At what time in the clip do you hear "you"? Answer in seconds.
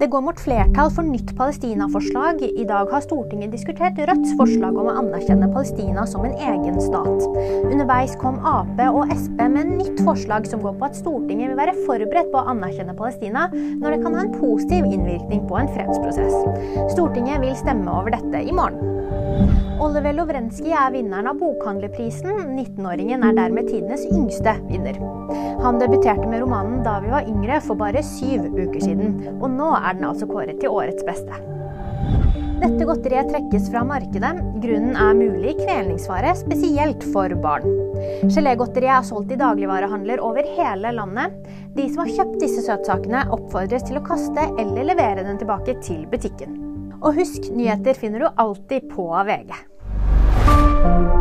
51.14-51.19